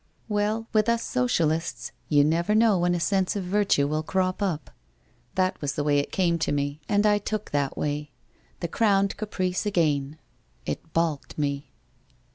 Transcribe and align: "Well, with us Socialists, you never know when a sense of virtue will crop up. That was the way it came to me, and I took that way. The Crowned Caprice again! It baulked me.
"Well, 0.27 0.65
with 0.73 0.89
us 0.89 1.03
Socialists, 1.03 1.91
you 2.09 2.23
never 2.23 2.55
know 2.55 2.79
when 2.79 2.95
a 2.95 2.99
sense 2.99 3.35
of 3.35 3.43
virtue 3.43 3.87
will 3.87 4.01
crop 4.01 4.41
up. 4.41 4.71
That 5.35 5.61
was 5.61 5.75
the 5.75 5.83
way 5.83 5.99
it 5.99 6.11
came 6.11 6.39
to 6.39 6.51
me, 6.51 6.81
and 6.89 7.05
I 7.05 7.19
took 7.19 7.51
that 7.51 7.77
way. 7.77 8.09
The 8.61 8.67
Crowned 8.67 9.15
Caprice 9.15 9.63
again! 9.67 10.17
It 10.65 10.91
baulked 10.93 11.37
me. 11.37 11.69